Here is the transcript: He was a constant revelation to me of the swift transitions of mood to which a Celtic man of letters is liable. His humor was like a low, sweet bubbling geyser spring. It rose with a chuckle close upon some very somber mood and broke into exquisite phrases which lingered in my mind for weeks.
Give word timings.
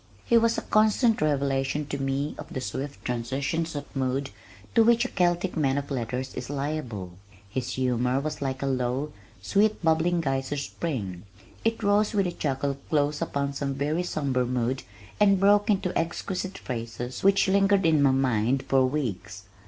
He 0.25 0.35
was 0.35 0.57
a 0.57 0.63
constant 0.63 1.21
revelation 1.21 1.85
to 1.85 1.99
me 2.01 2.33
of 2.39 2.51
the 2.51 2.59
swift 2.59 3.05
transitions 3.05 3.75
of 3.75 3.95
mood 3.95 4.31
to 4.73 4.83
which 4.83 5.05
a 5.05 5.09
Celtic 5.09 5.55
man 5.55 5.77
of 5.77 5.91
letters 5.91 6.33
is 6.33 6.49
liable. 6.49 7.11
His 7.51 7.73
humor 7.73 8.19
was 8.19 8.41
like 8.41 8.63
a 8.63 8.65
low, 8.65 9.13
sweet 9.43 9.79
bubbling 9.83 10.19
geyser 10.19 10.57
spring. 10.57 11.21
It 11.63 11.83
rose 11.83 12.15
with 12.15 12.25
a 12.25 12.31
chuckle 12.31 12.77
close 12.89 13.21
upon 13.21 13.53
some 13.53 13.75
very 13.75 14.01
somber 14.01 14.43
mood 14.47 14.81
and 15.19 15.39
broke 15.39 15.69
into 15.69 15.95
exquisite 15.95 16.57
phrases 16.57 17.21
which 17.21 17.47
lingered 17.47 17.85
in 17.85 18.01
my 18.01 18.09
mind 18.09 18.63
for 18.63 18.83
weeks. 18.87 19.43